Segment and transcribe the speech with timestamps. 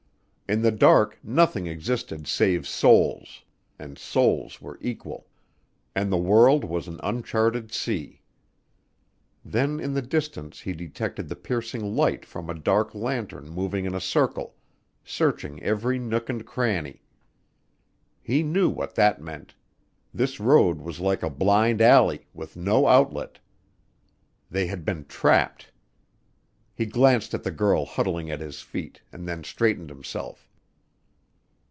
[0.53, 3.45] In the dark nothing existed save souls,
[3.79, 5.27] and souls were equal.
[5.95, 8.21] And the world was an uncharted sea.
[9.45, 13.95] Then in the distance he detected the piercing light from a dark lantern moving in
[13.95, 14.55] a circle,
[15.05, 17.01] searching every nook and cranny.
[18.21, 19.55] He knew what that meant;
[20.13, 23.39] this road was like a blind alley, with no outlet.
[24.49, 25.69] They had been trapped.
[26.73, 30.47] He glanced at the girl huddling at his feet and then straightened himself.